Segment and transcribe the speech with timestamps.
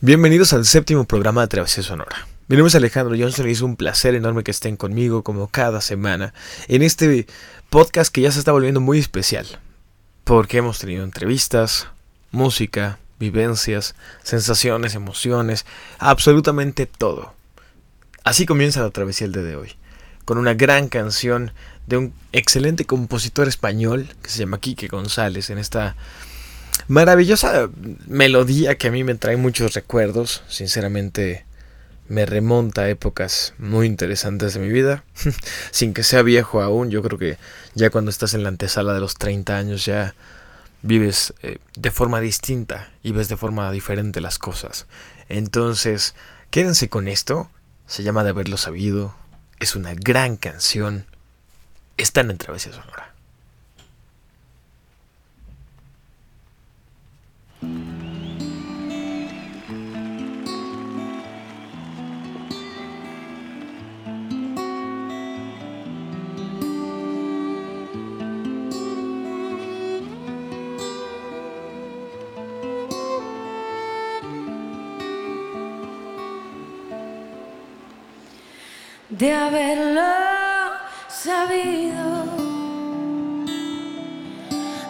[0.00, 2.28] Bienvenidos al séptimo programa de Travesía Sonora.
[2.46, 5.80] Mi nombre es Alejandro Johnson y es un placer enorme que estén conmigo como cada
[5.80, 6.32] semana
[6.68, 7.26] en este
[7.68, 9.58] podcast que ya se está volviendo muy especial.
[10.22, 11.88] Porque hemos tenido entrevistas,
[12.30, 15.66] música, vivencias, sensaciones, emociones,
[15.98, 17.34] absolutamente todo.
[18.22, 19.72] Así comienza la travesía el día de hoy,
[20.24, 21.50] con una gran canción
[21.88, 25.96] de un excelente compositor español que se llama Quique González en esta
[26.88, 27.68] maravillosa
[28.06, 30.42] melodía que a mí me trae muchos recuerdos.
[30.48, 31.44] Sinceramente,
[32.08, 35.04] me remonta a épocas muy interesantes de mi vida.
[35.70, 37.38] Sin que sea viejo aún, yo creo que
[37.74, 40.14] ya cuando estás en la antesala de los 30 años ya
[40.82, 44.86] vives eh, de forma distinta y ves de forma diferente las cosas.
[45.28, 46.14] Entonces,
[46.50, 47.50] quédense con esto.
[47.86, 49.14] Se llama De haberlo sabido.
[49.60, 51.06] Es una gran canción.
[51.96, 53.07] Están en Travesía Sonora.
[79.18, 80.00] De haberlo
[81.08, 82.24] sabido.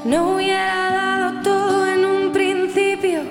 [0.04, 3.22] No hubiera dado todo en un principio,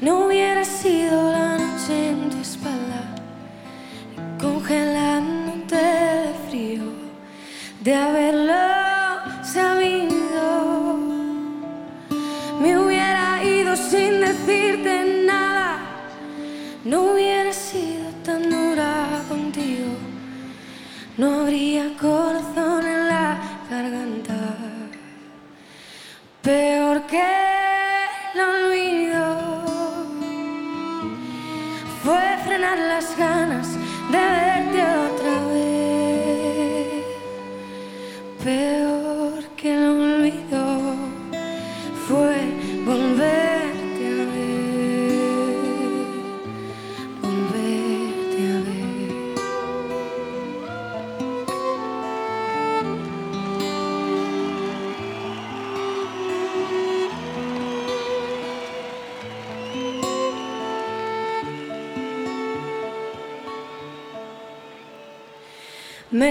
[0.00, 3.14] no hubiera sido la noche en tu espalda,
[4.40, 6.82] congelándote de frío,
[7.80, 8.54] de haberlo
[9.44, 10.11] sabido.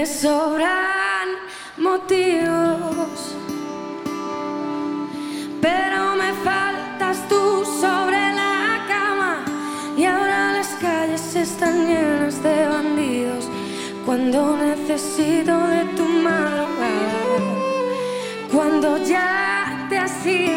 [0.02, 1.28] Me sobran
[1.76, 3.36] motivos,
[5.60, 9.44] pero me faltas tú sobre la cama
[9.96, 13.48] y ahora las calles están llenas de bandidos
[14.04, 17.38] cuando necesito de tu madrugada,
[18.52, 20.51] cuando ya te has ido,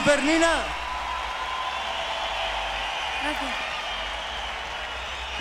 [0.00, 0.64] Super Nina.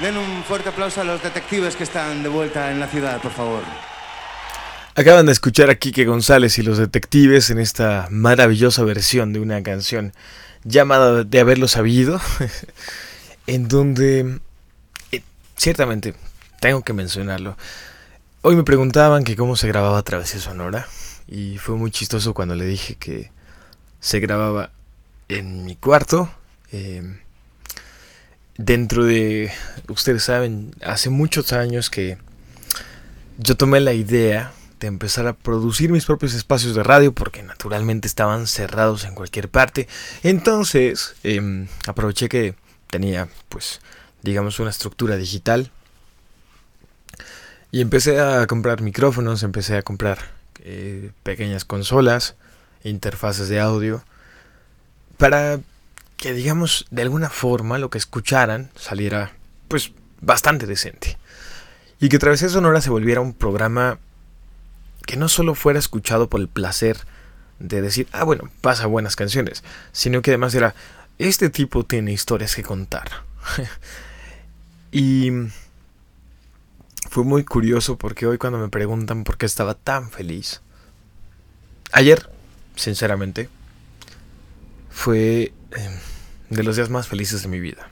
[0.02, 3.32] Den un fuerte aplauso a los detectives que están de vuelta en la ciudad, por
[3.32, 3.64] favor.
[4.96, 9.64] Acaban de escuchar a Quique González y los detectives en esta maravillosa versión de una
[9.64, 10.14] canción
[10.66, 12.20] llamada De haberlo sabido,
[13.48, 14.40] en donde
[15.14, 15.22] eh,
[15.56, 16.16] ciertamente
[16.60, 17.56] tengo que mencionarlo.
[18.42, 20.86] Hoy me preguntaban que cómo se grababa Travesía Sonora
[21.28, 23.32] y fue muy chistoso cuando le dije que
[24.00, 24.72] se grababa
[25.28, 26.30] en mi cuarto.
[26.72, 27.20] eh,
[28.58, 29.52] dentro de,
[29.88, 32.18] ustedes saben, hace muchos años que
[33.38, 34.52] yo tomé la idea
[34.82, 39.50] de empezar a producir mis propios espacios de radio porque naturalmente estaban cerrados en cualquier
[39.50, 39.88] parte.
[40.24, 42.56] Entonces em, aproveché que
[42.90, 43.80] tenía pues
[44.22, 45.72] digamos, una estructura digital.
[47.72, 50.18] Y empecé a comprar micrófonos, empecé a comprar
[50.62, 52.36] eh, pequeñas consolas,
[52.84, 54.04] interfaces de audio,
[55.18, 55.60] para
[56.18, 59.34] que, digamos, de alguna forma lo que escucharan saliera,
[59.68, 59.92] pues,
[60.22, 61.18] bastante decente.
[62.00, 64.00] Y que Travesía Sonora se volviera un programa
[65.06, 66.98] que no solo fuera escuchado por el placer
[67.60, 70.76] de decir, ah, bueno, pasa buenas canciones, sino que además era,
[71.18, 73.10] este tipo tiene historias que contar.
[74.92, 75.32] y
[77.10, 80.62] fue muy curioso porque hoy cuando me preguntan por qué estaba tan feliz,
[81.92, 82.30] ayer,
[82.80, 83.50] sinceramente,
[84.90, 85.92] fue em,
[86.50, 87.92] de los días más felices de mi vida.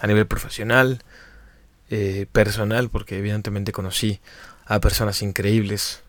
[0.00, 1.02] A nivel profesional,
[1.90, 4.20] eh, personal, porque evidentemente conocí
[4.66, 6.02] a personas increíbles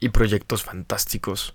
[0.00, 1.54] y proyectos fantásticos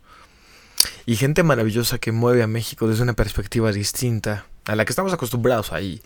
[1.06, 5.14] y gente maravillosa que mueve a México desde una perspectiva distinta a la que estamos
[5.14, 6.02] acostumbrados ahí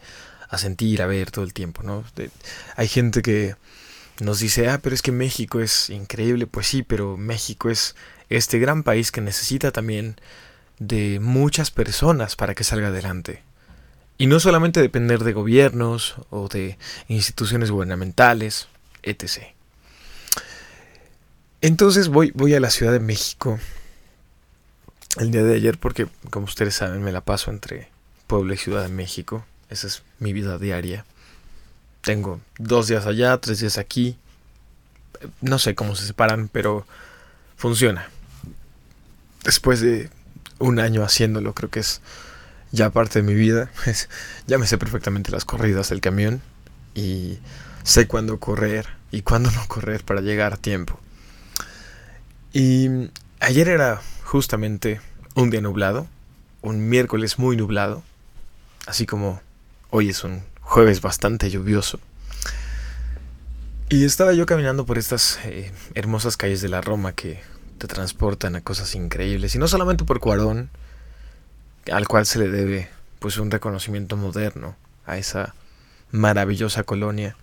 [0.50, 2.04] a sentir, a ver todo el tiempo, ¿no?
[2.76, 3.56] hay gente que
[4.20, 7.96] nos dice, ah, pero es que México es increíble, pues sí, pero México es
[8.30, 10.16] este gran país que necesita también
[10.80, 13.44] de muchas personas para que salga adelante.
[14.18, 16.78] Y no solamente depender de gobiernos o de
[17.08, 18.68] instituciones gubernamentales,
[19.04, 19.44] etc.
[21.62, 23.60] Entonces voy, voy a la Ciudad de México
[25.18, 27.90] el día de ayer porque, como ustedes saben, me la paso entre
[28.28, 29.46] Puebla y Ciudad de México.
[29.70, 31.06] Esa es mi vida diaria.
[32.02, 34.18] Tengo dos días allá, tres días aquí.
[35.42, 36.86] No sé cómo se separan, pero
[37.58, 38.10] funciona.
[39.44, 40.10] Después de
[40.60, 42.02] un año haciéndolo, creo que es
[42.72, 43.72] ya parte de mi vida.
[44.48, 46.42] ya me sé perfectamente las corridas del camión
[46.94, 47.40] y
[47.84, 51.00] sé cuándo correr y cuándo no correr para llegar a tiempo.
[52.54, 52.90] Y
[53.40, 55.02] ayer era justamente
[55.36, 56.08] un día nublado,
[56.62, 58.04] un miércoles muy nublado,
[58.88, 59.42] así como
[59.90, 62.00] hoy es un jueves bastante lluvioso.
[63.90, 67.42] Y estaba yo caminando por estas eh, hermosas calles de la Roma que
[67.80, 69.56] te transportan a cosas increíbles.
[69.56, 70.70] Y no solamente por Cuarón,
[71.92, 75.56] al cual se le debe pues un reconocimiento moderno a esa
[76.12, 77.36] maravillosa colonia.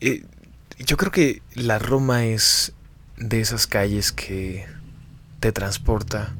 [0.00, 2.72] Yo creo que la Roma es
[3.16, 4.66] de esas calles que
[5.40, 6.34] te transporta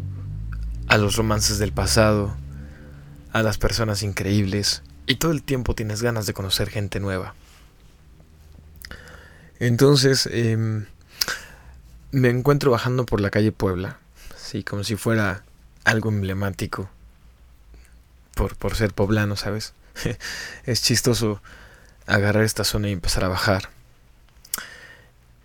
[0.88, 2.37] a los romances del pasado,
[3.32, 7.34] a las personas increíbles, y todo el tiempo tienes ganas de conocer gente nueva.
[9.58, 10.87] Entonces, em,
[12.11, 13.99] me encuentro bajando por la calle Puebla,
[14.35, 15.44] así como si fuera
[15.85, 16.88] algo emblemático,
[18.35, 19.75] por, por ser poblano, ¿sabes?
[20.67, 21.41] es chistoso
[22.06, 23.70] agarrar esta zona y empezar a bajar.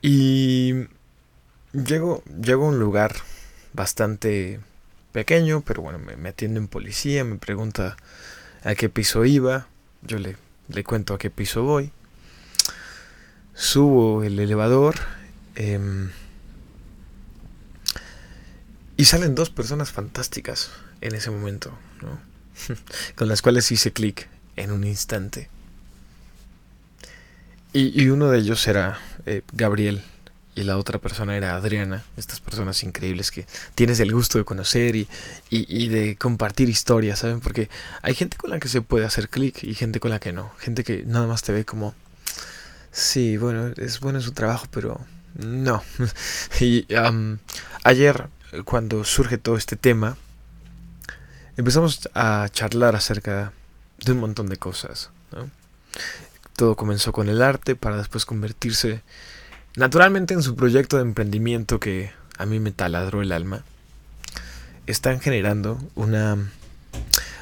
[0.01, 0.87] Y
[1.73, 3.15] llego, llego a un lugar
[3.73, 4.59] bastante
[5.11, 7.97] pequeño, pero bueno, me, atiende un policía, me pregunta
[8.63, 9.67] a qué piso iba,
[10.01, 10.37] yo le,
[10.69, 11.91] le cuento a qué piso voy,
[13.53, 14.95] subo el elevador
[15.55, 16.09] em,
[19.01, 20.69] y salen dos personas fantásticas
[21.01, 22.19] en ese momento, ¿no?
[23.15, 25.50] con las cuales hice clic en un instante.
[27.74, 30.03] Y, uno de ellos era eh, Gabriel,
[30.53, 34.95] y la otra persona era Adriana, estas personas increíbles que tienes el gusto de conocer
[34.95, 35.07] y,
[35.50, 37.39] y, de compartir historias, ¿saben?
[37.39, 37.69] Porque
[38.03, 40.51] hay gente con la que se puede hacer clic y gente con la que no,
[40.59, 41.96] gente que nada más te ve como,
[42.91, 45.01] sí, bueno, es bueno su trabajo, pero
[45.34, 45.81] no.
[46.60, 46.86] y
[47.84, 48.29] ayer,
[48.65, 50.17] cuando surge todo este tema,
[51.58, 53.53] empezamos a charlar acerca
[54.00, 55.10] de un montón de cosas.
[56.55, 59.01] Todo comenzó con el arte para después convertirse
[59.75, 63.63] Naturalmente en su proyecto de emprendimiento que a mí me taladró el alma,
[64.86, 66.38] están generando una,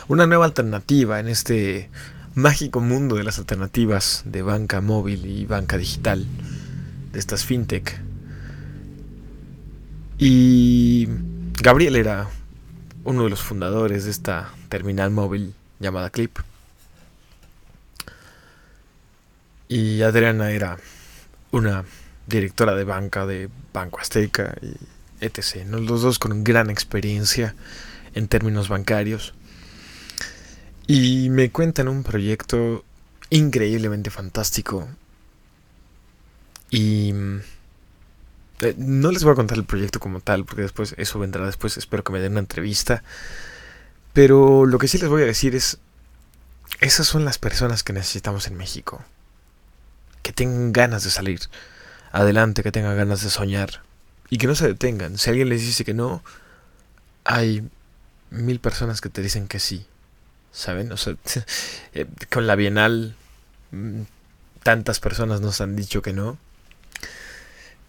[0.07, 1.89] una nueva alternativa en este
[2.35, 6.27] mágico mundo de las alternativas de banca móvil y banca digital,
[7.11, 7.99] de estas fintech.
[10.21, 11.07] Y
[11.61, 12.29] Gabriel era
[13.05, 16.37] uno de los fundadores de esta terminal móvil llamada Clip.
[19.69, 20.77] Y Adriana era
[21.51, 21.85] una
[22.27, 24.75] directora de banca de Banco Azteca y
[25.23, 25.65] etc.
[25.69, 27.55] Los dos con gran experiencia
[28.13, 29.33] en términos bancarios.
[30.85, 32.83] Y me cuentan un proyecto
[33.29, 34.89] increíblemente fantástico.
[36.71, 37.13] Y
[38.61, 41.77] eh, no les voy a contar el proyecto como tal, porque después eso vendrá después.
[41.77, 43.03] Espero que me den una entrevista.
[44.13, 45.79] Pero lo que sí les voy a decir es,
[46.79, 49.03] esas son las personas que necesitamos en México.
[50.23, 51.41] Que tengan ganas de salir
[52.11, 53.83] adelante, que tengan ganas de soñar
[54.29, 55.17] y que no se detengan.
[55.17, 56.23] Si alguien les dice que no,
[57.23, 57.67] hay
[58.29, 59.85] mil personas que te dicen que sí.
[60.51, 60.91] ¿saben?
[60.91, 61.15] O sea,
[61.93, 63.15] eh, con la Bienal
[63.71, 64.01] mm,
[64.63, 66.37] tantas personas nos han dicho que no.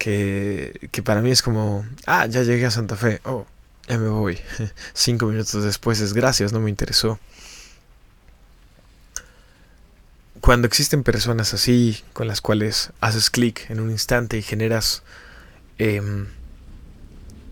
[0.01, 3.45] Que, que para mí es como, ah, ya llegué a Santa Fe, oh,
[3.87, 4.39] ya me voy.
[4.95, 7.21] Cinco minutos después es gracias, no me interesó.
[10.41, 15.03] Cuando existen personas así, con las cuales haces clic en un instante y generas
[15.77, 16.29] em,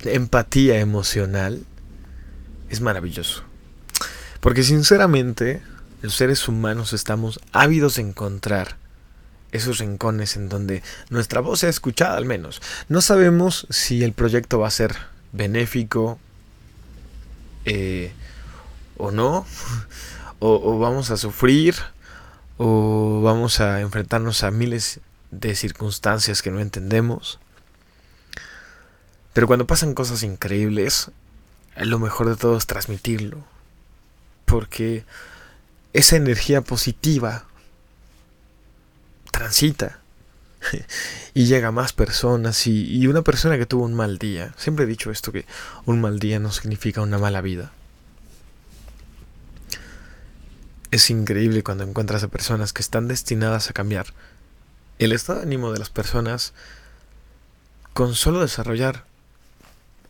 [0.04, 1.66] empatía emocional,
[2.70, 3.44] es maravilloso.
[4.40, 5.60] Porque sinceramente,
[6.00, 8.78] los seres humanos estamos ávidos de encontrar
[9.52, 12.60] esos rincones en donde nuestra voz sea escuchada al menos.
[12.88, 14.94] No sabemos si el proyecto va a ser
[15.32, 16.18] benéfico
[17.64, 18.12] eh,
[18.96, 19.46] o no,
[20.38, 21.74] o, vamos a sufrir,
[22.56, 25.00] o vamos a enfrentarnos a miles
[25.30, 27.38] de circunstancias que no entendemos.
[29.32, 31.10] Pero cuando pasan cosas increíbles,
[31.76, 33.38] lo mejor de todo es transmitirlo.
[34.46, 35.04] Porque
[35.92, 37.44] esa energía positiva
[39.30, 40.00] transita
[41.34, 44.88] y llega a más personas y, una persona que tuvo un mal día, siempre he
[44.88, 45.46] dicho esto que
[45.86, 47.72] un mal día no significa una mala vida.
[50.90, 54.06] Es increíble cuando encuentras a personas que están destinadas a cambiar
[54.98, 56.54] el estado de ánimo de las personas
[57.92, 59.04] con solo desarrollar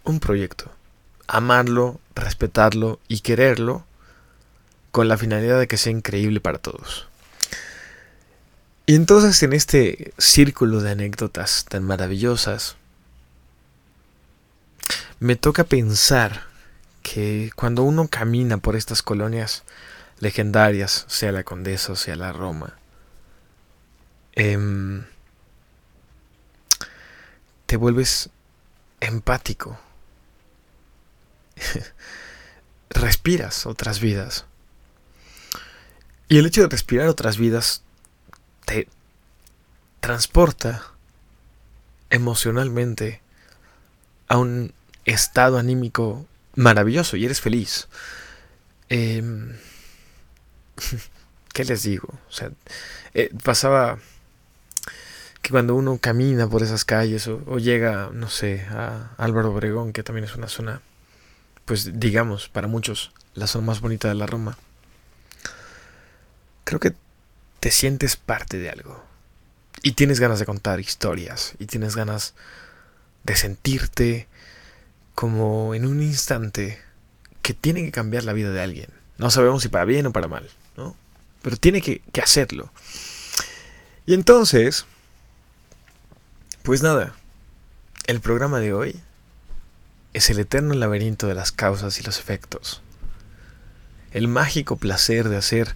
[0.04, 0.70] un proyecto,
[1.26, 3.84] amarlo, respetarlo y quererlo
[4.92, 7.07] con la finalidad de que sea increíble para todos.
[8.88, 12.76] Y entonces en este círculo de anécdotas tan maravillosas,
[15.20, 16.44] me toca pensar
[17.02, 19.62] que cuando uno camina por estas colonias
[20.20, 22.78] legendarias, sea la Condesa o sea la Roma,
[24.32, 25.04] em,
[27.66, 28.30] te vuelves
[29.00, 29.78] empático.
[32.88, 34.46] Respiras otras vidas.
[36.30, 37.82] Y el hecho de respirar otras vidas
[38.68, 38.86] te
[40.00, 40.82] transporta
[42.10, 43.22] emocionalmente
[44.28, 44.74] a un
[45.06, 47.88] estado anímico maravilloso y eres feliz.
[48.90, 49.56] Em,
[51.54, 52.08] ¿Qué les digo?
[52.28, 52.50] O sea,
[53.14, 53.98] eh, pasaba
[55.40, 59.94] que cuando uno camina por esas calles o, o, llega, no sé, a Álvaro Obregón,
[59.94, 60.82] que también es una zona,
[61.64, 64.58] pues digamos, para muchos, la zona más bonita de la Roma,
[66.64, 66.94] creo que
[67.60, 69.04] te sientes parte de algo.
[69.82, 71.54] Y tienes ganas de contar historias.
[71.58, 72.34] Y tienes ganas
[73.24, 74.28] de sentirte
[75.14, 76.80] como en un instante
[77.42, 78.90] que tiene que cambiar la vida de alguien.
[79.16, 80.96] No sabemos si para bien o para mal, ¿no?
[81.42, 82.70] Pero tiene que, que hacerlo.
[84.06, 84.86] Y entonces,
[86.62, 87.14] pues nada,
[88.06, 89.00] el programa de hoy
[90.14, 92.82] es el eterno laberinto de las causas y los efectos.
[94.12, 95.74] El mágico placer de hacer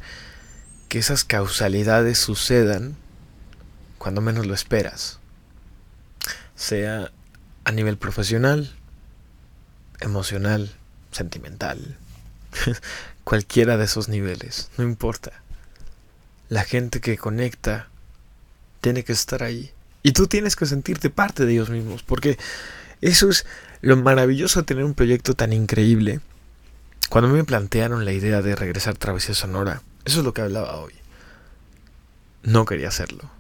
[0.92, 2.96] que esas causalidades sucedan
[3.96, 5.20] cuando menos lo esperas.
[6.54, 7.10] Sea
[7.64, 8.70] a nivel profesional,
[10.00, 10.70] emocional,
[11.10, 11.96] sentimental.
[13.24, 15.32] Cualquiera de esos niveles, no importa.
[16.50, 17.88] La gente que conecta
[18.82, 19.72] tiene que estar ahí.
[20.02, 22.36] Y tú tienes que sentirte parte de ellos mismos, porque
[23.00, 23.46] eso es
[23.80, 26.20] lo maravilloso de tener un proyecto tan increíble.
[27.08, 30.76] Cuando me plantearon la idea de regresar a Travesía Sonora, eso es lo que hablaba
[30.76, 30.94] hoy.
[32.42, 33.30] No quería hacerlo.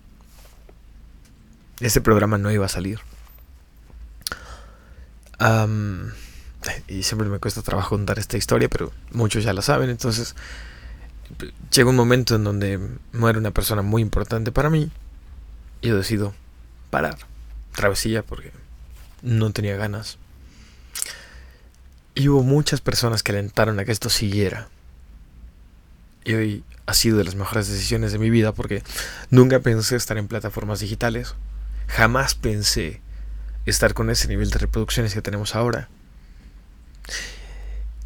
[1.80, 3.00] Este programa no iba a salir.
[6.86, 9.90] y siempre me cuesta trabajo contar esta historia, pero muchos ya la saben.
[9.90, 10.36] Entonces,
[11.72, 12.78] llega un momento en donde
[13.12, 14.90] muere una persona muy importante para mí.
[15.80, 16.34] Y yo decido
[16.90, 17.18] parar.
[17.74, 18.52] Travesía porque
[19.22, 20.18] no tenía ganas.
[22.14, 24.68] Y hubo muchas personas que alentaron a que esto siguiera.
[26.24, 28.82] Y hoy ha sido de las mejores decisiones de mi vida porque
[29.30, 31.34] nunca pensé estar en plataformas digitales.
[31.88, 33.00] Jamás pensé
[33.66, 35.88] estar con ese nivel de reproducciones que tenemos ahora.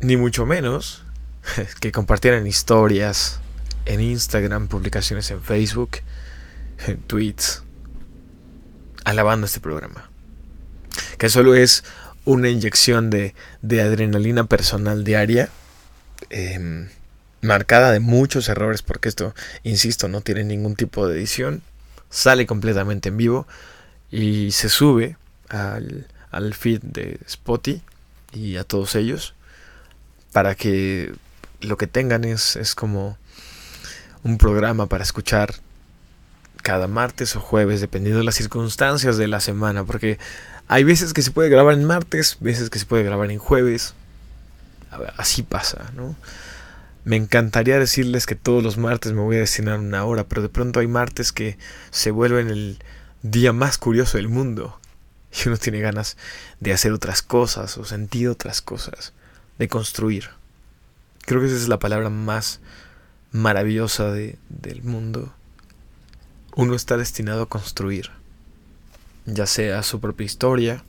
[0.01, 1.05] Ni mucho menos
[1.81, 3.41] que compartieran historias
[3.87, 5.99] en Instagram, publicaciones en Facebook,
[6.87, 7.63] en tweets,
[9.05, 10.11] alabando este programa.
[11.19, 11.85] Que solo es
[12.25, 15.49] una inyección de, de adrenalina personal diaria.
[16.31, 16.89] Eh,
[17.43, 21.63] marcada de muchos errores, porque esto, insisto, no tiene ningún tipo de edición,
[22.11, 23.47] sale completamente en vivo
[24.11, 25.17] y se sube
[25.49, 27.83] al, al feed de Spotify
[28.33, 29.35] y a todos ellos
[30.33, 31.15] para que
[31.61, 33.17] lo que tengan es, es como
[34.23, 35.55] un programa para escuchar
[36.63, 40.19] cada martes o jueves, dependiendo de las circunstancias de la semana, porque
[40.69, 43.95] hay veces que se puede grabar en martes, veces que se puede grabar en jueves,
[45.17, 46.17] así pasa, ¿no?
[47.07, 50.49] Me encantaría decirles que todos los martes me voy a destinar una hora, pero de
[50.49, 51.57] pronto hay martes que
[51.93, 52.81] se vuelven el
[53.23, 54.81] día más curioso del mundo.
[55.33, 56.17] Y uno tiene ganas
[56.59, 59.13] de hacer otras cosas o sentir otras cosas,
[59.57, 60.31] de construir.
[61.27, 62.59] Creo que esa es la palabra más
[63.31, 65.33] maravillosa de, del mundo.
[66.57, 68.11] Uno está destinado a construir,
[69.27, 70.83] ya sea su propia historia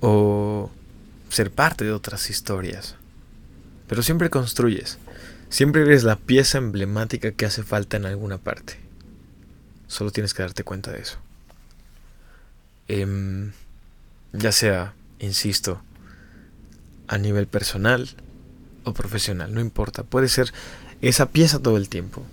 [0.00, 0.72] o
[1.28, 2.96] ser parte de otras historias.
[3.92, 4.96] Pero siempre construyes,
[5.50, 8.78] siempre eres la pieza emblemática que hace falta en alguna parte.
[9.86, 11.18] Solo tienes que darte cuenta de eso.
[12.88, 13.52] Em,
[14.32, 15.82] ya sea, insisto,
[17.06, 18.08] a nivel personal
[18.84, 20.54] o profesional, no importa, puede ser
[21.02, 22.24] esa pieza todo el tiempo.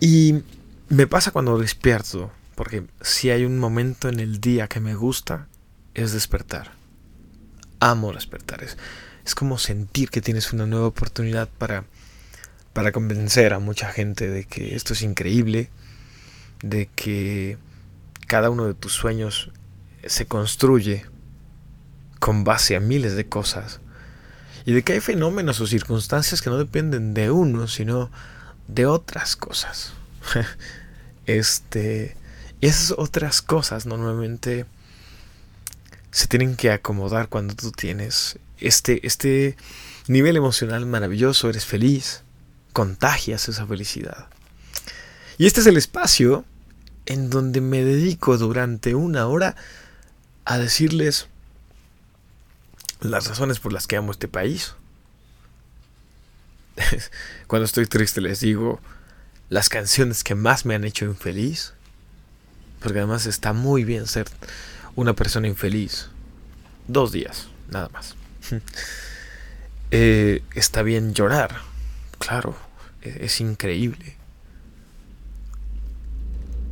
[0.00, 0.42] Y
[0.88, 5.46] me pasa cuando despierto, porque si hay un momento en el día que me gusta,
[5.94, 6.72] es despertar.
[7.78, 8.64] Amo despertar.
[8.64, 8.76] Es,
[9.26, 11.84] es como sentir que tienes una nueva oportunidad para,
[12.72, 15.68] para convencer a mucha gente de que esto es increíble,
[16.62, 17.58] de que
[18.28, 19.50] cada uno de tus sueños
[20.06, 21.04] se construye
[22.20, 23.80] con base a miles de cosas
[24.64, 28.12] y de que hay fenómenos o circunstancias que no dependen de uno, sino
[28.68, 29.92] de otras cosas.
[31.26, 32.16] este,
[32.60, 34.66] esas otras cosas normalmente
[36.12, 39.56] se tienen que acomodar cuando tú tienes este, este
[40.08, 42.22] nivel emocional maravilloso, eres feliz,
[42.72, 44.28] contagias esa felicidad.
[45.38, 46.44] Y este es el espacio
[47.06, 49.56] en donde me dedico durante una hora
[50.44, 51.28] a decirles
[53.00, 54.74] las razones por las que amo este país.
[57.46, 58.80] Cuando estoy triste les digo
[59.48, 61.72] las canciones que más me han hecho infeliz.
[62.80, 64.26] Porque además está muy bien ser
[64.94, 66.08] una persona infeliz.
[66.88, 68.14] Dos días, nada más.
[69.92, 71.60] Eh, está bien llorar.
[72.18, 72.56] Claro,
[73.02, 74.16] e-, es, increíble.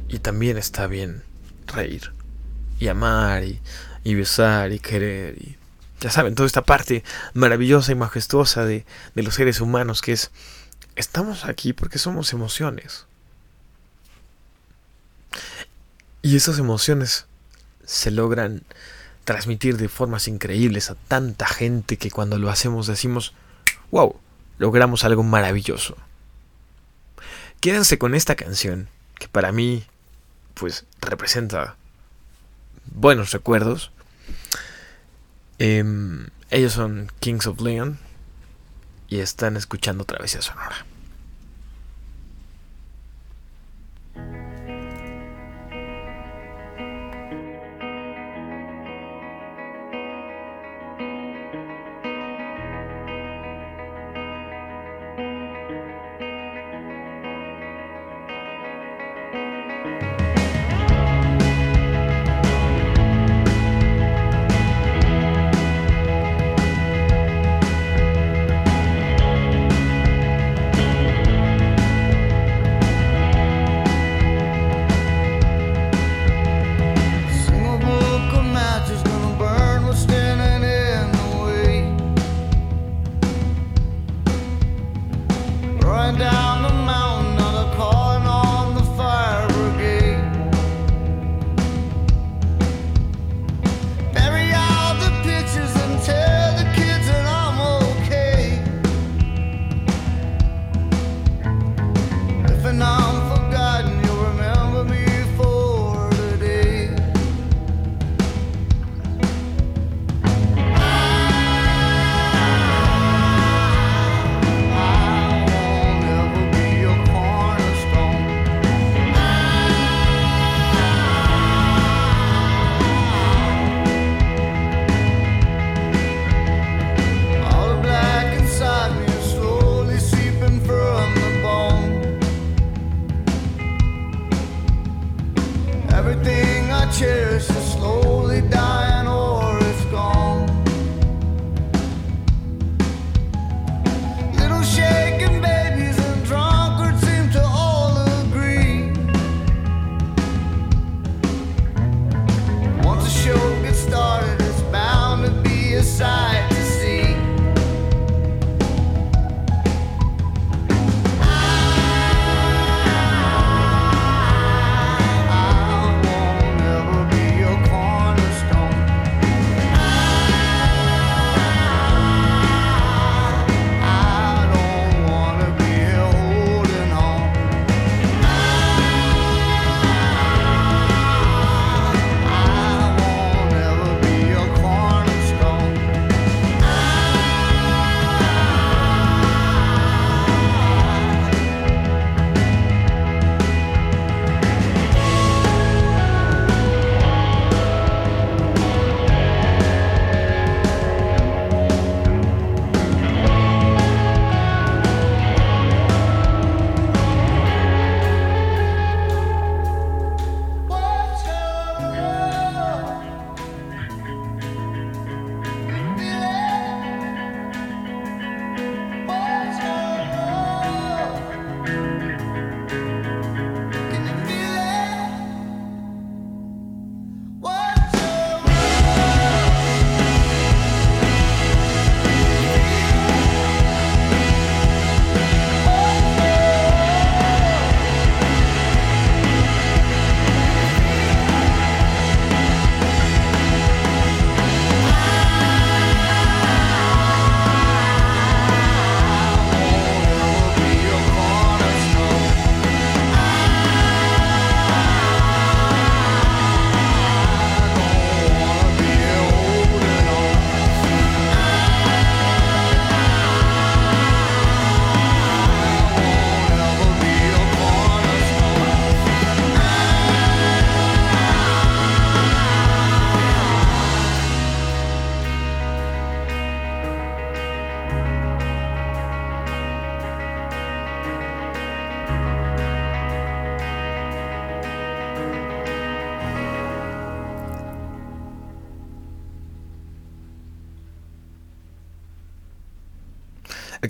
[0.09, 1.23] Y también está bien
[1.69, 2.13] reír.
[2.80, 3.60] Y amar y,
[4.02, 5.56] y besar y querer y
[6.04, 8.84] ya saben, toda esta parte maravillosa y majestuosa de,
[9.15, 10.30] los seres humanos que es,
[10.97, 13.06] estamos aquí porque somos emociones.
[16.21, 17.25] Y esas emociones
[17.87, 18.65] se logran
[19.25, 23.34] transmitir de formas increíbles a tanta gente que cuando lo hacemos decimos,
[23.91, 24.17] wow,
[24.58, 25.97] logramos algo maravilloso.
[27.60, 29.84] Quédense con esta canción, que para mí,
[30.54, 31.76] pues, representa
[32.87, 33.91] buenos recuerdos.
[35.58, 37.99] Em, ellos son Kings of Leon
[39.08, 40.84] y están escuchando Travesía Sonora.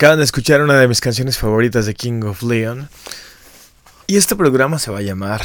[0.05, 2.90] Acaban de escuchar una de mis canciones favoritas de King of Leon.
[4.07, 5.40] Y este programa se va a llamar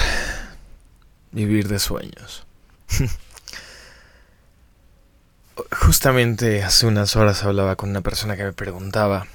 [1.32, 2.45] Vivir de Sueños.
[5.72, 9.28] Justamente hace unas horas hablaba con una persona que me preguntaba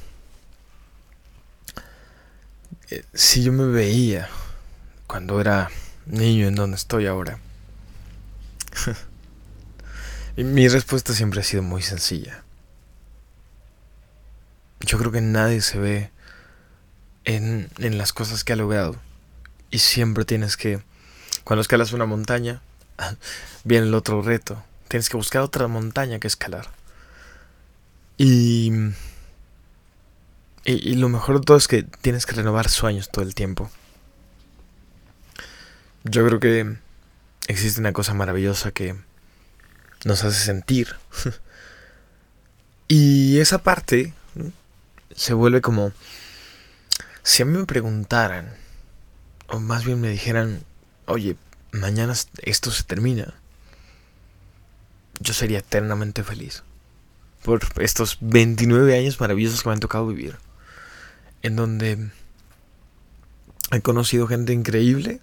[2.91, 4.29] eh, si yo me veía
[5.07, 5.71] cuando era
[6.05, 7.39] niño en donde estoy ahora.
[10.37, 12.44] y mi respuesta siempre ha sido muy sencilla.
[14.85, 16.11] Yo creo que nadie se ve
[17.25, 18.97] en, en las cosas que ha logrado.
[19.71, 20.83] Y siempre tienes que,
[21.43, 22.61] cuando escalas una montaña,
[23.65, 24.63] viene el otro reto.
[24.89, 26.69] Tienes que buscar otra montaña que escalar.
[28.17, 28.73] Y,
[30.65, 33.71] y, y, lo mejor de todo es que tienes que renovar sueños todo el tiempo.
[36.05, 36.77] Yo creo que
[37.49, 38.95] existe una cosa maravillosa que
[40.05, 40.95] nos hace sentir.
[42.89, 44.13] y esa parte
[45.15, 45.93] se vuelve como...
[47.23, 48.53] Si a mí me preguntaran,
[49.49, 50.63] o más bien me dijeran,
[51.07, 51.37] oye,
[51.73, 53.35] mañana esto se termina,
[55.21, 56.63] yo sería eternamente feliz
[57.43, 60.37] por estos 29 años maravillosos que me han tocado vivir,
[61.43, 62.11] en donde
[63.71, 65.21] he conocido gente increíble,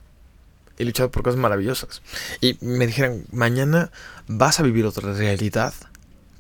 [0.78, 2.04] he luchado por cosas maravillosas,
[2.40, 3.92] y me dijeran, mañana
[4.28, 5.74] vas a vivir otra realidad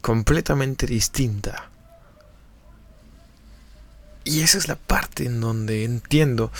[0.01, 1.70] completamente distinta
[4.23, 6.51] y esa es la parte en donde entiendo.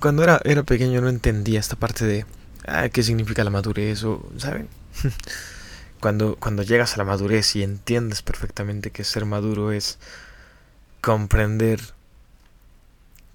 [0.00, 2.26] Cuando era, era pequeño no entendía esta parte de
[2.66, 4.68] ah, qué significa la madurez o, ¿saben?
[6.00, 9.98] cuando, cuando llegas a la madurez y entiendes perfectamente que ser maduro es
[11.00, 11.80] comprender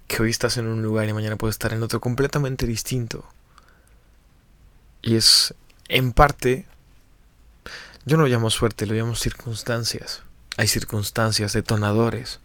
[0.06, 3.24] que hoy estás en un lugar y mañana puedes estar en otro completamente distinto.
[5.02, 5.54] Y es,
[5.88, 6.66] en parte,
[8.04, 10.22] yo no lo llamo suerte, lo llamo circunstancias.
[10.56, 12.40] Hay circunstancias, detonadores,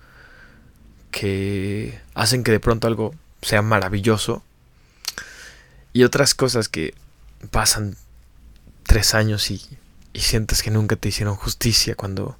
[1.13, 4.43] que hacen que de pronto algo sea maravilloso.
[5.93, 6.95] Y otras cosas que
[7.51, 7.95] pasan
[8.81, 9.61] tres años y,
[10.11, 12.35] y sientes que nunca te hicieron justicia cuando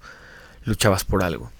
[0.65, 1.51] luchabas por algo.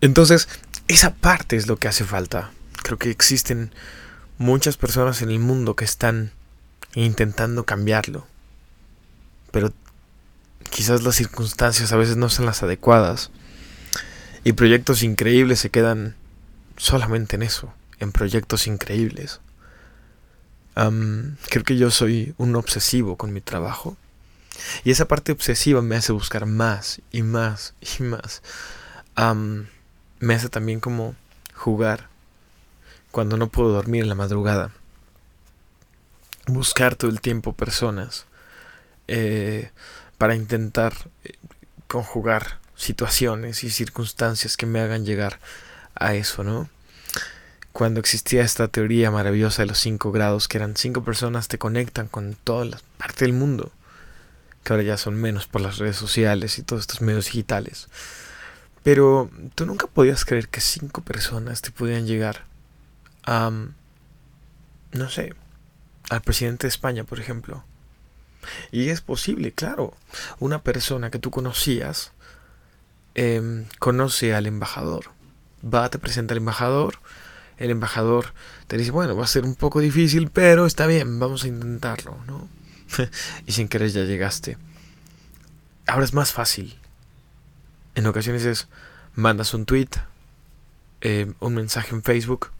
[0.00, 0.48] Entonces,
[0.88, 2.50] esa parte es lo que hace falta.
[2.82, 3.72] Creo que existen
[4.36, 6.32] muchas personas en el mundo que están
[6.94, 8.26] intentando cambiarlo.
[9.52, 9.72] Pero
[10.70, 13.30] quizás las circunstancias a veces no son las adecuadas.
[14.44, 16.14] Y proyectos increíbles se quedan
[16.76, 19.40] solamente en eso, en proyectos increíbles.
[20.74, 23.96] creo que yo soy un obsesivo con mi trabajo.
[24.84, 28.42] Y esa parte obsesiva me hace buscar más y más y más.
[30.20, 31.14] me hace también como
[31.54, 32.08] jugar
[33.10, 34.72] cuando no puedo dormir en la madrugada.
[36.46, 38.26] Buscar todo el tiempo personas
[39.08, 39.70] eh,
[40.18, 40.92] para intentar
[41.24, 41.32] eh,
[41.86, 45.38] conjugar situaciones y circunstancias que me hagan llegar
[45.94, 46.68] a eso, ¿no?
[47.72, 52.06] Cuando existía esta teoría maravillosa de los cinco grados, que eran cinco personas te conectan
[52.06, 53.72] con toda la parte del mundo,
[54.62, 57.88] que ahora ya son menos por las redes sociales y todos estos medios digitales.
[58.84, 62.44] Pero tú nunca podías creer que cinco personas te podían llegar
[63.24, 63.50] a,
[64.92, 65.34] no sé,
[66.10, 67.64] al presidente de España, por ejemplo.
[68.70, 69.96] Y es posible, claro.
[70.38, 72.12] Una persona que tú conocías
[73.14, 75.04] Em, conoce al embajador.
[75.64, 76.98] Va, te presenta al embajador.
[77.58, 78.34] El embajador
[78.66, 82.18] te dice, bueno, va a ser un poco difícil, pero está bien, vamos a intentarlo,
[82.26, 82.48] ¿no?
[83.46, 84.58] y sin querer ya llegaste.
[85.86, 86.76] Ahora es más fácil.
[87.94, 88.66] En ocasiones es,
[89.14, 89.90] mandas un tweet,
[91.00, 92.50] em, un mensaje en Facebook,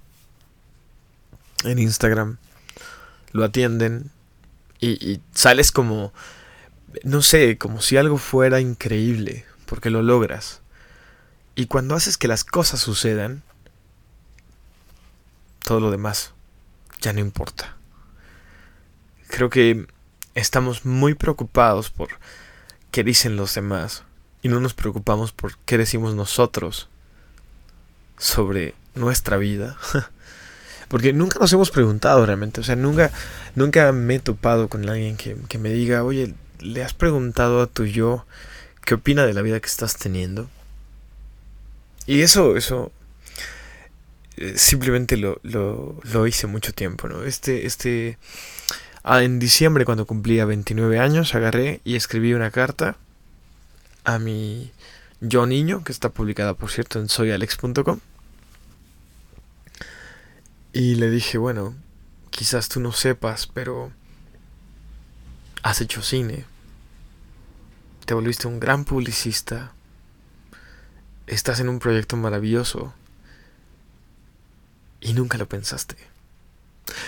[1.64, 2.36] en Instagram,
[3.32, 4.12] lo atienden
[4.78, 6.12] y, y sales como,
[7.02, 10.60] no sé, como si algo fuera increíble porque lo logras.
[11.54, 13.42] Y cuando haces que las cosas sucedan,
[15.64, 16.32] todo lo demás
[17.00, 17.76] ya no importa.
[19.28, 19.86] Creo que
[20.34, 22.08] estamos muy preocupados por
[22.90, 24.04] qué dicen los demás
[24.42, 26.88] y no nos preocupamos por qué decimos nosotros
[28.18, 29.76] sobre nuestra vida.
[30.88, 32.60] Porque nunca nos hemos preguntado realmente.
[32.60, 33.10] O sea, nunca,
[33.54, 37.66] nunca me he topado con alguien que, que me diga, oye, ¿le has preguntado a
[37.66, 38.26] tu yo
[38.84, 40.48] qué opina de la vida que estás teniendo.
[42.06, 42.92] Y eso, eso,
[44.36, 47.24] eh, simplemente lo, lo, lo, hice mucho tiempo, ¿no?
[47.24, 48.18] Este, este,
[49.02, 52.96] ah, en diciembre cuando cumplía 29 años, agarré y escribí una carta
[54.04, 54.72] a mi
[55.20, 58.00] yo niño, que está publicada, por cierto, en soyalex.com.
[60.72, 61.74] Y le dije, bueno,
[62.30, 63.92] quizás tú no sepas, pero
[65.62, 66.44] has hecho cine,
[68.04, 69.72] te volviste un gran publicista
[71.26, 72.92] estás en un proyecto maravilloso
[75.00, 75.96] y nunca lo pensaste.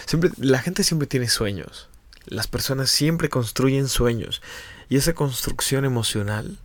[0.06, 1.88] Siempre, la gente siempre tiene sueños.
[2.26, 4.42] Las personas siempre construyen sueños.
[4.88, 6.58] Y esa construcción emocional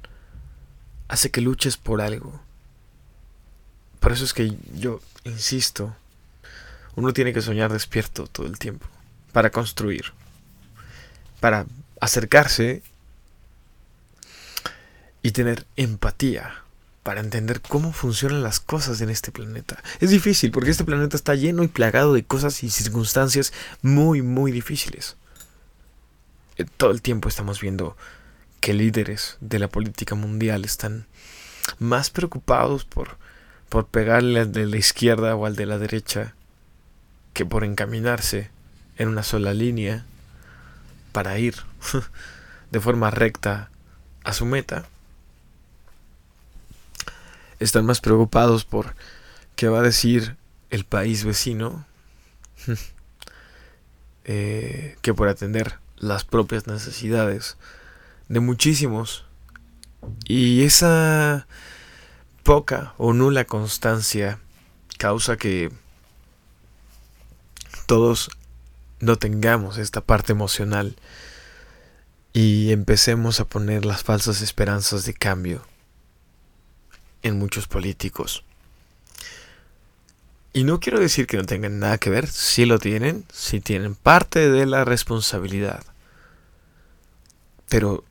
[1.08, 2.42] hace que luches por algo.
[4.00, 5.96] Por eso es que yo insisto,
[6.96, 8.88] uno tiene que soñar despierto todo el tiempo.
[9.32, 10.14] Para construir.
[11.40, 11.66] Para
[12.00, 12.84] acercarse
[15.22, 16.64] y tener empatía
[17.04, 19.82] para entender cómo funcionan las cosas en este planeta.
[20.00, 24.52] Es difícil porque este planeta está lleno y plagado de cosas y circunstancias muy, muy
[24.52, 25.16] difíciles.
[26.58, 27.98] Eh, todo el tiempo estamos viendo
[28.60, 31.08] que líderes de la política mundial están
[31.80, 33.18] más preocupados por,
[33.70, 36.36] por pegarle al de la izquierda o al de la derecha
[37.34, 38.52] que por encaminarse
[38.98, 40.06] en una sola línea
[41.12, 41.56] para ir
[42.72, 43.72] de forma recta
[44.24, 44.86] a su meta
[47.62, 48.96] están más preocupados por
[49.56, 50.36] qué va a decir
[50.72, 51.86] el país vecino
[54.26, 57.58] eh, que por atender las propias necesidades
[58.28, 59.26] de muchísimos.
[60.26, 61.46] Y esa
[62.44, 64.40] poca o nula constancia
[64.98, 65.72] causa que
[67.86, 68.32] todos
[69.00, 70.96] no tengamos esta parte emocional
[72.34, 75.71] y empecemos a poner las falsas esperanzas de cambio
[77.24, 78.44] en muchos políticos.
[80.54, 83.96] Y no quiero decir que no tengan nada que ver, si lo tienen, si tienen
[83.96, 85.84] parte de la responsabilidad.
[87.70, 88.04] Pero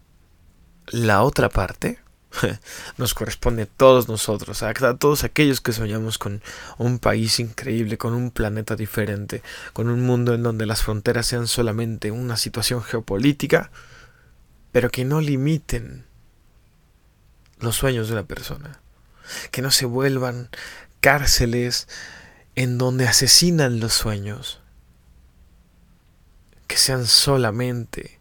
[0.86, 1.98] la otra parte
[2.96, 6.42] nos corresponde a todos nosotros, a todos aquellos que soñamos con
[6.78, 9.42] un país increíble, con un planeta diferente,
[9.74, 13.70] con un mundo en donde las fronteras sean solamente una situación geopolítica,
[14.72, 16.06] pero que no limiten
[17.58, 18.80] los sueños de una persona
[19.50, 20.48] que no se vuelvan
[21.00, 21.88] cárceles
[22.54, 24.60] en donde asesinan los sueños,
[26.66, 28.18] que sean solamente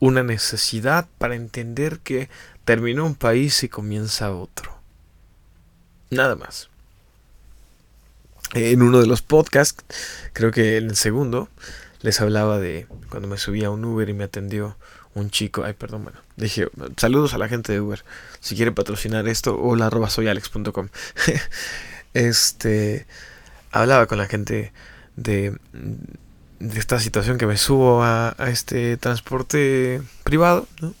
[0.00, 2.28] una necesidad para entender que
[2.64, 4.78] terminó un país y comienza otro.
[6.10, 6.68] Nada más.
[8.54, 9.84] En uno de los podcasts,
[10.32, 11.48] creo que en el segundo,
[12.00, 14.76] les hablaba de cuando me subí a un Uber y me atendió
[15.18, 18.04] un chico, ay perdón, bueno, dije, saludos a la gente de Uber,
[18.40, 20.88] si quiere patrocinar esto, hola arroba soyalex.com.
[22.14, 23.06] este,
[23.70, 24.72] hablaba con la gente
[25.16, 25.56] de,
[26.60, 30.94] esta situación que me subo a, a este transporte privado, ¿no?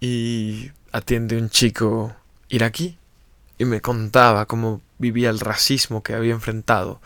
[0.00, 2.14] Y atiende un chico
[2.48, 2.98] iraquí
[3.58, 7.00] y me contaba cómo vivía el racismo que había enfrentado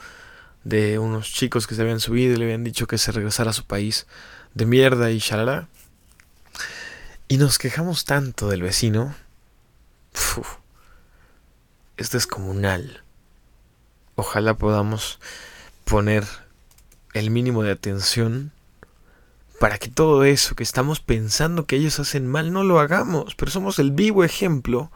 [0.66, 3.53] de unos chicos que se habían subido y le habían dicho que se regresara a
[3.53, 4.07] su país
[4.55, 5.68] de mierda y shalala.
[7.28, 9.14] Y nos quejamos tanto del vecino.
[11.96, 13.02] esto es comunal.
[14.14, 15.18] Ojalá podamos
[15.84, 16.24] poner
[17.14, 18.52] el mínimo de atención
[19.58, 23.50] para que todo eso que estamos pensando que ellos hacen mal no lo hagamos, pero
[23.50, 24.92] somos el vivo ejemplo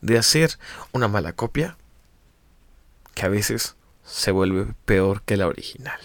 [0.00, 0.58] de hacer
[0.92, 1.76] una mala copia
[3.14, 6.00] que a veces se vuelve peor que la original.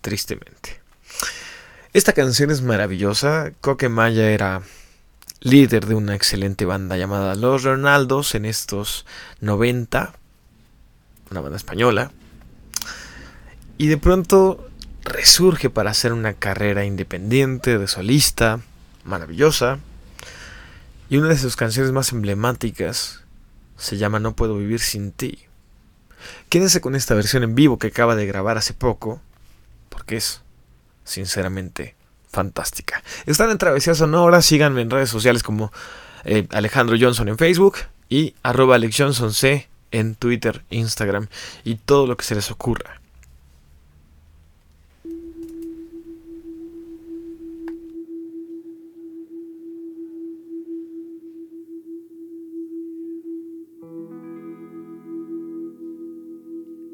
[0.00, 0.81] Tristemente.
[1.94, 3.52] Esta canción es maravillosa.
[3.60, 4.62] Coque Maya era
[5.40, 9.04] líder de una excelente banda llamada Los Ronaldos en estos
[9.42, 10.14] 90,
[11.30, 12.10] una banda española.
[13.76, 14.70] Y de pronto
[15.04, 18.60] resurge para hacer una carrera independiente, de solista,
[19.04, 19.78] maravillosa.
[21.10, 23.20] Y una de sus canciones más emblemáticas
[23.76, 25.40] se llama No puedo vivir sin ti.
[26.48, 29.20] Quédense con esta versión en vivo que acaba de grabar hace poco,
[29.90, 30.41] porque es
[31.04, 31.94] sinceramente
[32.30, 33.02] fantástica.
[33.26, 35.72] Están en Travesía Sonora, síganme en redes sociales como
[36.24, 37.76] eh, Alejandro Johnson en Facebook
[38.08, 41.28] y arroba Alex Johnson C en Twitter, Instagram
[41.64, 43.01] y todo lo que se les ocurra.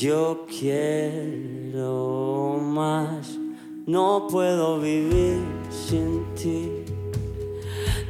[0.00, 1.92] Yo quiero
[2.58, 3.38] más,
[3.84, 6.70] no puedo vivir sin ti.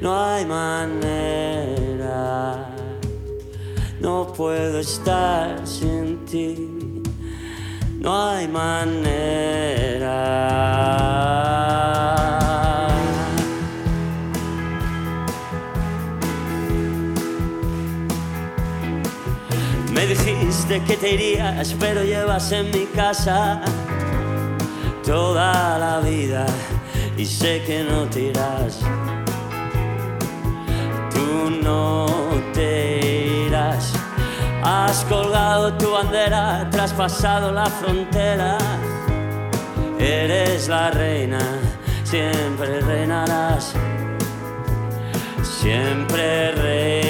[0.00, 1.96] no hay manera.
[4.00, 6.54] No puedo estar sin ti,
[7.98, 9.40] no hay manera.
[20.78, 23.60] Que te irías, pero llevas en mi casa
[25.04, 26.46] toda la vida
[27.16, 28.32] y sé que no te.
[31.12, 32.06] Tú no
[32.54, 33.92] te irás.
[34.62, 38.56] Has colgado tu bandera, traspasado la frontera.
[39.98, 41.40] Eres la reina,
[42.04, 43.74] siempre reinarás.
[45.42, 47.09] Siempre reinarás.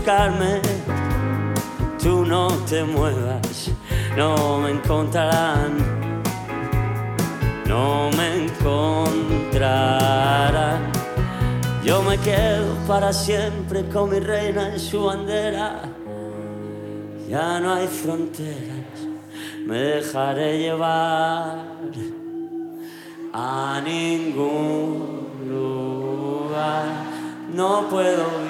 [0.00, 0.60] Buscarme.
[2.02, 3.70] Tú no te muevas,
[4.16, 5.76] no me encontrarán.
[7.66, 9.60] No me encontrarán.
[11.84, 15.82] Yo me quedo para siempre con mi reina en su bandera.
[17.28, 19.06] Ya no hay fronteras,
[19.66, 21.58] me dejaré llevar
[23.32, 26.86] a ningún lugar.
[27.52, 28.49] No puedo vivir.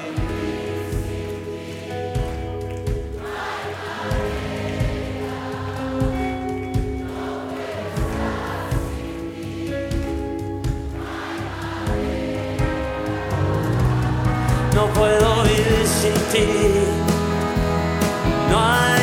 [14.80, 16.48] No puedo vivir sin ti.
[18.50, 18.99] No hay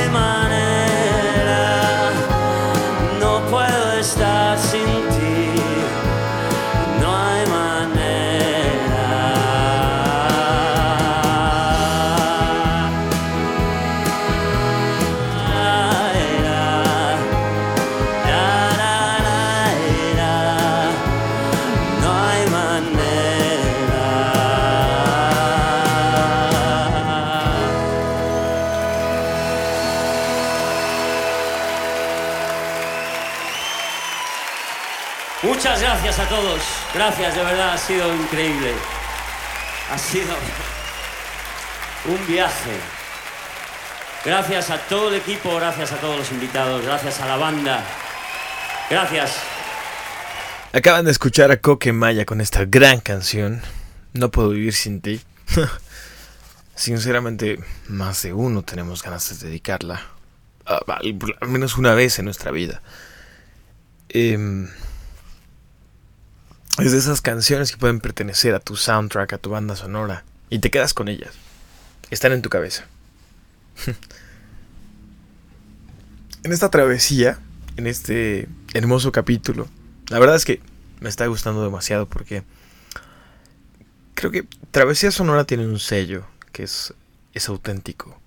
[35.43, 36.61] Muchas gracias a todos.
[36.95, 38.73] Gracias, de verdad, ha sido increíble.
[39.91, 40.33] Ha sido
[42.05, 42.71] un viaje.
[44.25, 47.83] Gracias a todo el equipo, gracias a todos los invitados, gracias a la banda.
[48.89, 49.37] Gracias.
[50.73, 53.61] Acaban de escuchar a Coque Maya con esta gran canción.
[54.13, 55.21] No puedo vivir sin ti.
[56.75, 60.01] Sinceramente, más de uno tenemos ganas de dedicarla.
[60.65, 62.81] Al, al menos una vez en nuestra vida.
[64.09, 64.69] Em,
[66.77, 70.23] es de esas canciones que pueden pertenecer a tu soundtrack, a tu banda sonora.
[70.49, 71.33] Y te quedas con ellas.
[72.09, 72.85] Están en tu cabeza.
[76.43, 77.39] en esta travesía,
[77.75, 79.67] en este hermoso capítulo,
[80.09, 80.61] la verdad es que
[80.99, 82.43] me está gustando demasiado porque
[84.13, 86.93] creo que Travesía Sonora tiene un sello que es,
[87.33, 88.19] es auténtico.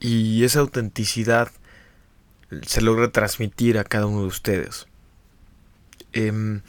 [0.00, 1.50] Y esa autenticidad
[2.66, 4.86] se logra transmitir a cada uno de ustedes.
[6.12, 6.62] Em,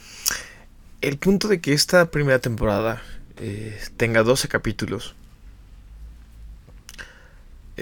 [1.00, 3.02] el punto de que esta primera temporada
[3.36, 5.14] eh, tenga 12 capítulos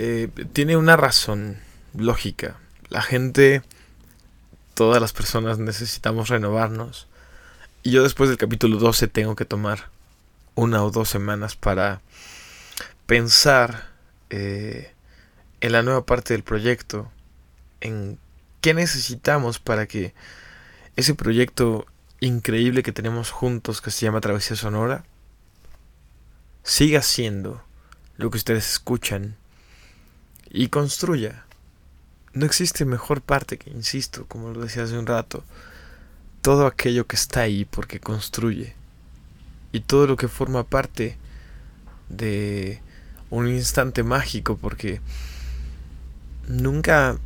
[0.00, 1.58] eh, tiene una razón
[1.92, 2.56] lógica.
[2.88, 3.62] La gente,
[4.74, 7.08] todas las personas necesitamos renovarnos.
[7.82, 9.90] Y yo después del capítulo 12 tengo que tomar
[10.54, 12.00] una o dos semanas para
[13.06, 13.88] pensar
[14.30, 14.92] eh,
[15.60, 17.10] en la nueva parte del proyecto,
[17.80, 18.20] en
[18.60, 20.14] qué necesitamos para que
[20.94, 21.86] ese proyecto
[22.20, 25.04] increíble que tenemos juntos, que se llama Travesía Sonora,
[26.62, 27.62] siga siendo
[28.16, 29.36] lo que ustedes escuchan
[30.50, 31.44] y construya.
[32.32, 35.44] No existe mejor parte que, insisto, como lo decía hace un rato,
[36.42, 38.74] todo aquello que está ahí porque construye
[39.72, 41.16] y todo lo que forma parte
[42.08, 42.80] de
[43.30, 45.00] un instante mágico porque
[46.46, 47.18] nunca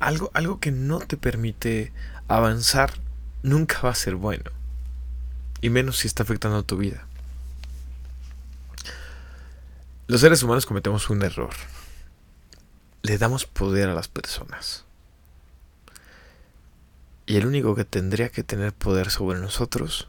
[0.00, 1.92] algo algo que no te permite
[2.26, 2.94] avanzar
[3.42, 4.50] nunca va a ser bueno
[5.60, 7.04] y menos si está afectando a tu vida.
[10.06, 11.50] Los seres humanos cometemos un error.
[13.02, 14.84] Le damos poder a las personas.
[17.26, 20.08] Y el único que tendría que tener poder sobre nosotros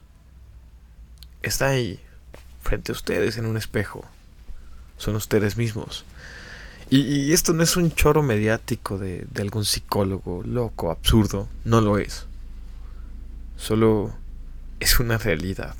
[1.42, 2.00] está ahí,
[2.62, 4.04] frente a ustedes en un espejo.
[4.98, 6.04] Son ustedes mismos.
[6.90, 11.48] Y, esto no es un choro mediático de, de algún psicólogo loco, absurdo.
[11.64, 12.26] No lo es.
[13.62, 14.12] Solo
[14.80, 15.76] es una realidad.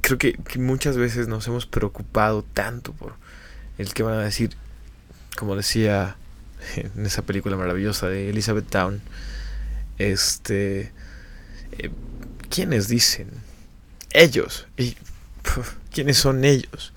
[0.00, 3.14] Creo que, muchas veces nos hemos preocupado tanto por
[3.78, 4.54] el que van a decir,
[5.36, 6.16] como decía
[6.76, 9.00] en esa película maravillosa de Elizabeth Town,
[9.98, 10.92] este,
[11.72, 11.90] eh,
[12.48, 13.28] ¿quiénes dicen?
[14.12, 14.68] Ellos.
[14.76, 14.96] ¿Y
[15.92, 16.92] quiénes son ellos?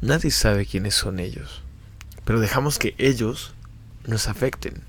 [0.00, 1.62] Nadie sabe quiénes son ellos,
[2.24, 3.54] pero dejamos que ellos
[4.08, 4.87] nos afecten.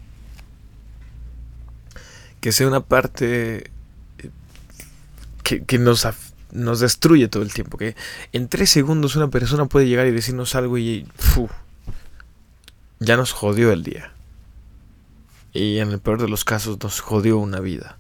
[2.41, 3.71] Que sea una parte
[4.17, 4.31] eh,
[5.43, 6.07] que, nos,
[6.51, 7.77] nos destruye todo el tiempo.
[7.77, 7.95] Que
[8.31, 11.07] en tres segundos una persona puede llegar y decirnos algo y
[12.99, 14.13] ya nos jodió el día.
[15.53, 17.97] Y en el peor de los casos nos jodió una vida.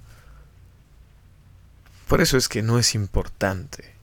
[2.07, 3.93] Por eso es que no es importante.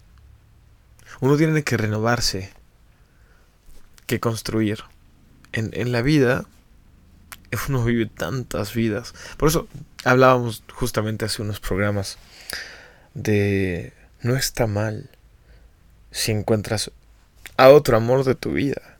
[1.20, 2.52] Uno tiene que renovarse
[4.06, 4.84] que construir.
[5.52, 6.44] En, en la vida,
[7.68, 9.14] uno vive tantas vidas.
[9.36, 9.68] Por eso
[10.04, 12.18] hablábamos justamente hace unos programas
[13.14, 13.92] de
[14.22, 15.10] no está mal
[16.10, 16.90] si encuentras
[17.56, 18.98] a otro amor de tu vida.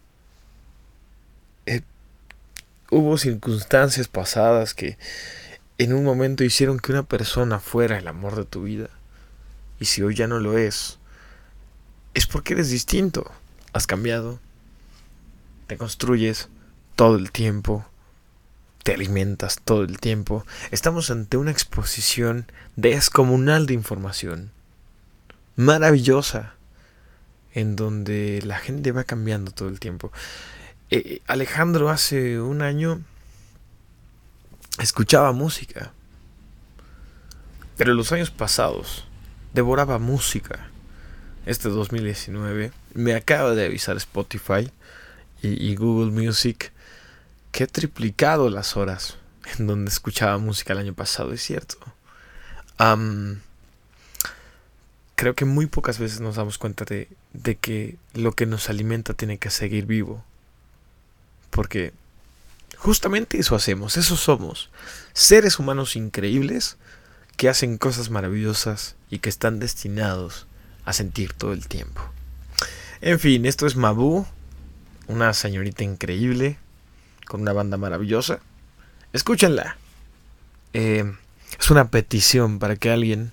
[1.66, 1.82] Eh,
[2.90, 4.98] hubo circunstancias pasadas que
[5.78, 8.88] en un momento hicieron que una persona fuera el amor de tu vida.
[9.78, 10.98] Y si hoy ya no lo es,
[12.14, 13.30] es porque eres distinto.
[13.72, 14.40] Has cambiado,
[15.66, 16.48] te construyes
[16.94, 17.84] todo el tiempo,
[18.86, 20.46] te alimentas todo el tiempo.
[20.70, 24.52] Estamos ante una exposición descomunal de información,
[25.56, 26.54] maravillosa,
[27.52, 30.12] en donde la gente va cambiando todo el tiempo.
[30.92, 33.00] Eh, Alejandro hace un año
[34.78, 35.92] escuchaba música,
[37.76, 39.04] pero los años pasados
[39.52, 40.70] devoraba música.
[41.44, 44.70] Este 2019 me acaba de avisar Spotify
[45.42, 46.72] y, Google Music
[47.56, 49.16] que he triplicado las horas
[49.58, 51.78] en donde escuchaba música el año pasado, es cierto.
[55.14, 59.14] creo que muy pocas veces nos damos cuenta de, de, que lo que nos alimenta
[59.14, 60.22] tiene que seguir vivo.
[61.48, 61.94] Porque
[62.76, 64.68] justamente eso hacemos, eso somos.
[65.14, 66.76] Seres humanos increíbles
[67.38, 70.46] que hacen cosas maravillosas y que están destinados
[70.84, 72.02] a sentir todo el tiempo.
[73.00, 74.26] En fin, esto es Mabu
[75.08, 76.58] una señorita increíble,
[77.26, 78.40] con una banda maravillosa.
[79.12, 79.76] Escúchenla.
[80.72, 81.12] Eh,
[81.58, 83.32] es una petición para que alguien,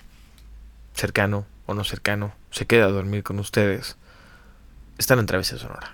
[0.94, 3.96] cercano o no cercano, se quede a dormir con ustedes.
[4.98, 5.93] Están en Travesía Sonora.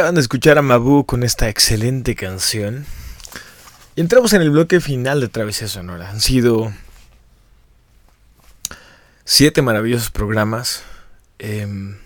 [0.00, 2.86] Acaban de escuchar a Mabu con esta excelente canción.
[3.96, 6.08] Y entramos en el bloque final de Travesía Sonora.
[6.08, 6.72] Han sido
[9.26, 10.84] siete maravillosos programas,
[11.38, 11.98] em,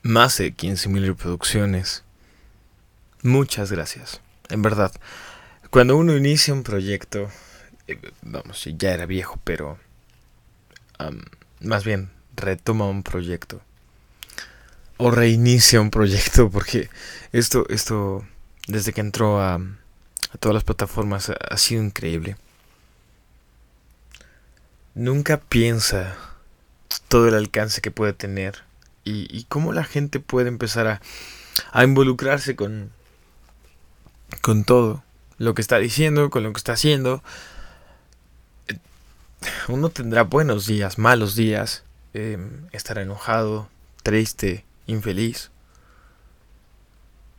[0.00, 2.04] más de 15.000 reproducciones.
[3.20, 4.90] Muchas gracias, en verdad.
[5.68, 7.28] Cuando uno inicia un proyecto,
[7.86, 9.78] eh, vamos, ya era viejo, pero
[11.60, 13.60] más bien retoma un proyecto
[14.98, 16.90] o reinicia un proyecto porque
[17.32, 18.24] esto esto
[18.66, 19.60] desde que entró a,
[20.40, 22.36] todas las plataformas ha, sido increíble.
[24.94, 26.16] Nunca piensa
[27.08, 28.64] todo el alcance que puede tener
[29.04, 31.00] y, cómo la gente puede empezar a,
[31.72, 32.90] a involucrarse con
[34.42, 35.02] con todo
[35.38, 37.22] lo que está diciendo con lo que está haciendo.
[39.68, 41.84] Uno tendrá buenos días, malos días,
[42.72, 43.68] estará enojado,
[44.02, 45.50] triste, infeliz.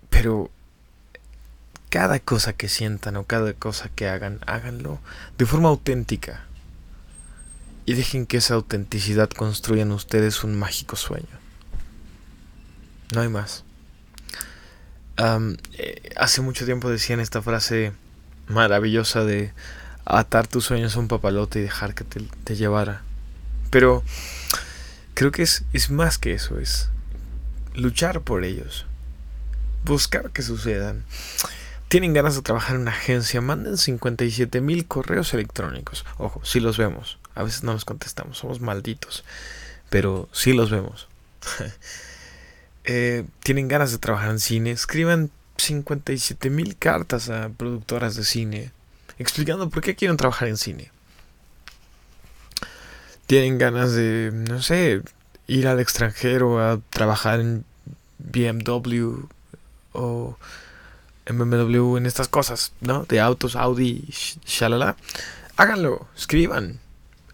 [0.09, 0.49] Pero
[1.89, 4.99] cada cosa que sientan o cada cosa que hagan, háganlo
[5.37, 6.45] de forma auténtica.
[7.85, 11.27] Y dejen que esa autenticidad construya en ustedes un mágico sueño.
[13.13, 13.65] No hay más.
[15.17, 17.91] Eh, hace mucho tiempo decían esta frase
[18.47, 19.51] maravillosa de
[20.05, 23.01] atar tus sueños a un papalote y dejar que te, llevara.
[23.71, 24.03] Pero
[25.15, 26.89] creo que es, es más que eso, es
[27.79, 28.85] luchar por ellos,
[29.85, 31.03] buscar que sucedan.
[31.87, 36.05] Tienen ganas de trabajar en una agencia, manden 57 mil correos electrónicos.
[36.17, 37.17] Ojo, sí los vemos.
[37.33, 39.23] A veces no los contestamos, somos malditos.
[39.89, 41.07] Pero sí los vemos.
[42.85, 48.71] Eh, tienen ganas de trabajar en cine, escriban 57 mil cartas a productoras de cine
[49.19, 50.91] explicando por qué quieren trabajar en cine.
[53.27, 55.03] Tienen ganas de, no sé,
[55.45, 57.65] ir al extranjero a trabajar en
[58.19, 59.25] BMW
[59.93, 60.37] o
[61.25, 63.05] BMW en estas cosas, ¿no?
[63.05, 64.07] De autos, Audi,
[64.45, 64.95] shalala.
[65.57, 66.79] Háganlo, escriban.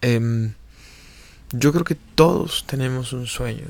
[0.02, 0.54] Em,
[1.52, 3.66] yo creo que todos tenemos un sueño,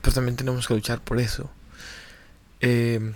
[0.00, 1.50] pero también tenemos que luchar por eso.
[2.60, 3.14] Em,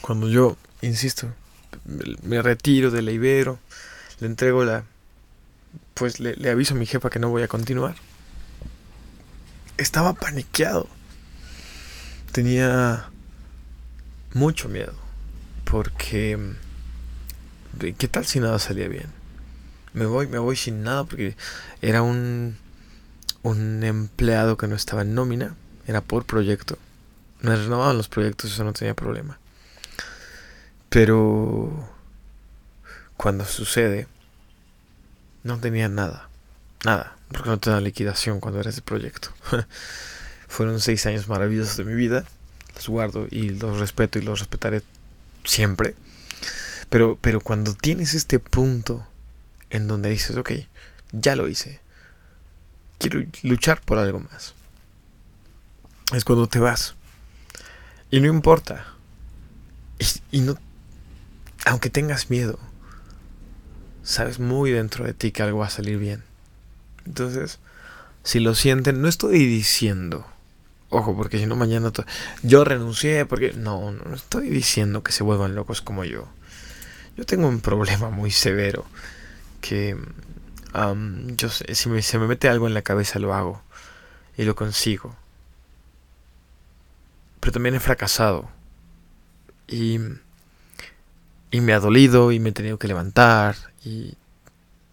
[0.00, 1.32] cuando yo, insisto,
[2.22, 3.58] me retiro de la Ibero,
[4.20, 4.84] le entrego la...
[5.94, 7.94] Pues le, aviso a mi jefa que no voy a continuar.
[9.76, 10.88] Estaba paniqueado.
[12.32, 13.10] Tenía
[14.32, 14.94] mucho miedo.
[15.64, 16.38] Porque...
[17.78, 19.06] ¿Qué tal si nada salía bien?
[19.92, 21.36] Me voy, me voy sin nada porque
[21.80, 22.56] era un,
[23.42, 25.54] un empleado que no estaba en nómina.
[25.86, 26.78] Era por proyecto.
[27.40, 29.38] Me renovaban los proyectos, eso no tenía problema.
[30.88, 31.88] Pero
[33.16, 34.06] cuando sucede,
[35.42, 36.28] no tenía nada.
[36.84, 37.16] Nada.
[37.28, 39.30] Porque no tenía liquidación cuando era ese proyecto.
[40.52, 42.26] Fueron seis años maravillosos de mi vida.
[42.74, 44.82] Los guardo y los respeto y los respetaré
[45.44, 45.94] siempre.
[46.90, 49.06] Pero, pero cuando tienes este punto
[49.70, 50.50] en donde dices, ok,
[51.12, 51.80] ya lo hice.
[52.98, 54.52] Quiero luchar por algo más.
[56.12, 56.96] Es cuando te vas.
[58.10, 58.84] Y no importa.
[59.98, 60.58] Y, y no
[61.64, 62.58] aunque tengas miedo,
[64.02, 66.24] sabes muy dentro de ti que algo va a salir bien.
[67.06, 67.58] Entonces,
[68.22, 70.26] si lo sienten, no estoy diciendo,
[70.92, 71.92] ojo, porque si no mañana
[72.42, 76.28] yo renuncié, porque no, no estoy diciendo que se vuelvan locos como yo.
[77.16, 78.84] Yo tengo un problema muy severo
[79.60, 79.96] que
[81.36, 83.62] yo si me, se me mete algo en la cabeza lo hago
[84.36, 85.16] y lo consigo.
[87.40, 88.48] Pero también he fracasado.
[89.68, 89.98] Y
[91.52, 94.14] y me ha dolido y me he tenido que levantar y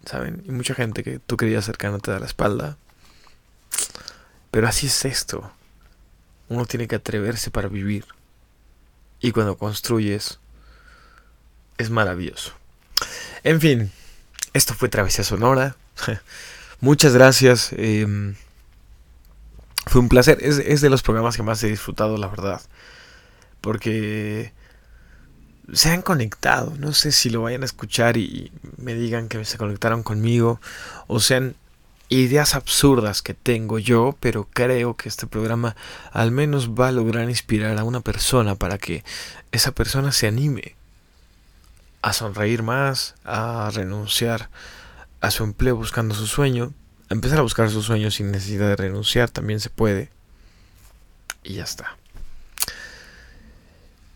[0.04, 2.76] saben y mucha gente que tú querías acercándote a la espalda
[4.50, 5.50] pero así es esto
[6.50, 8.04] uno tiene que atreverse para vivir.
[9.20, 10.38] Y cuando construyes
[11.78, 12.52] es maravilloso.
[13.42, 13.90] En fin
[14.52, 15.76] esto fue Travesía Sonora.
[16.80, 18.34] Muchas gracias em,
[19.86, 20.38] fue un placer.
[20.40, 22.60] Es, es de los programas que más he disfrutado la verdad
[23.60, 24.52] porque
[25.72, 26.74] se han conectado.
[26.78, 30.60] No sé si lo vayan a escuchar y me digan que se conectaron conmigo
[31.06, 31.54] o sean
[32.10, 35.76] ideas absurdas que tengo yo, pero creo que este programa
[36.12, 39.04] al menos va a lograr inspirar a una persona para que
[39.52, 40.74] esa persona se anime
[42.02, 44.50] a sonreír más, a renunciar
[45.20, 46.72] a su empleo buscando su sueño,
[47.08, 50.10] a empezar a buscar su sueño sin necesidad de renunciar, también se puede.
[51.42, 51.96] Y ya está.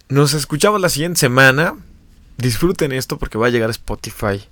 [0.08, 1.76] Nos escuchamos la siguiente semana.
[2.36, 4.44] Disfruten esto porque va a llegar a Spotify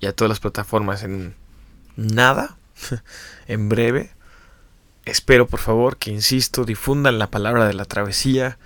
[0.00, 1.34] y a todas las plataformas en
[1.96, 2.56] nada,
[3.46, 4.10] en breve.
[5.04, 8.58] espero por favor que, insisto, difundan la palabra de la travesía,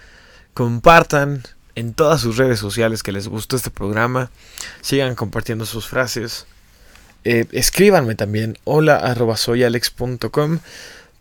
[0.55, 1.43] compartan
[1.75, 4.31] en todas sus redes sociales que les gustó este programa,
[4.81, 6.47] sigan compartiendo sus frases,
[7.29, 10.61] eh, escríbanme también hola arroba soyalex.com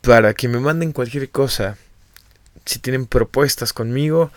[0.02, 1.78] para que me manden cualquier cosa.
[2.64, 4.30] Si tienen propuestas conmigo,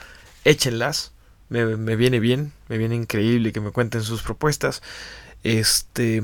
[0.45, 1.12] échenlas.
[1.49, 4.82] Me, me, viene bien, me viene increíble que me cuenten sus propuestas.
[5.43, 6.24] Este.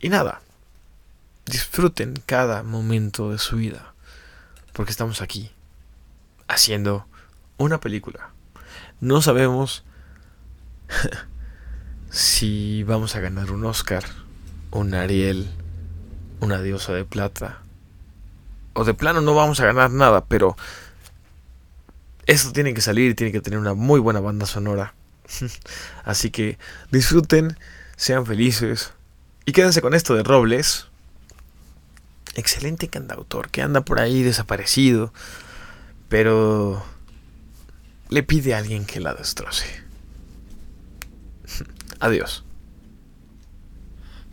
[0.00, 0.40] Y nada.
[1.46, 3.94] Disfruten cada momento de su vida.
[4.72, 5.50] Porque estamos aquí.
[6.48, 7.06] Haciendo
[7.56, 8.30] una película.
[9.00, 9.84] No sabemos
[12.10, 14.04] si vamos a ganar un Oscar,
[14.70, 15.48] un Ariel,
[16.40, 17.62] una diosa de plata.
[18.72, 20.56] O de plano no vamos a ganar nada, pero
[22.26, 24.94] esto tiene que salir tiene que tener una muy buena banda sonora.
[26.04, 26.58] Así que
[26.90, 27.56] disfruten,
[27.96, 28.92] sean felices
[29.44, 30.88] y quédense con esto de Robles.
[32.36, 35.10] Excelente cantautor que anda por ahí desaparecido,
[36.10, 36.84] pero
[38.10, 39.64] le pide a alguien que la destroce.
[41.98, 42.44] Adiós.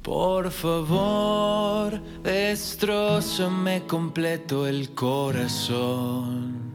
[0.01, 6.74] Por favor, destrozame completo el corazón.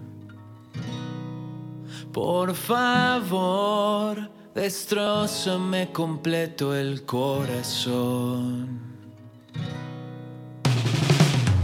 [2.10, 8.78] Por favor, destrozame completo el corazón.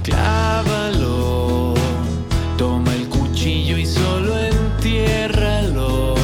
[0.04, 1.72] Clávalo,
[2.58, 6.14] toma el cuchillo y solo entiérralo.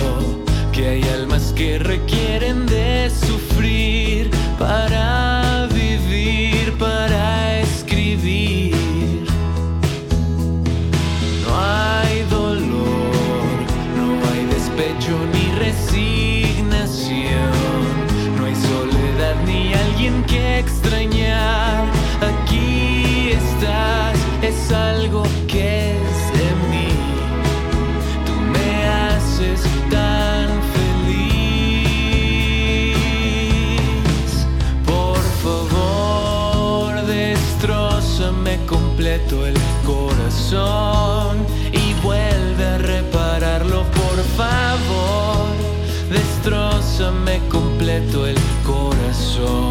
[0.71, 2.70] Que hay almas que requieren
[23.63, 26.89] Es algo que es de mí.
[28.25, 31.27] Tú me haces tan feliz.
[34.87, 43.85] Por favor, destrozame completo el corazón y vuelve a repararlo.
[43.85, 45.49] Por favor,
[46.09, 49.70] destrozame completo el corazón.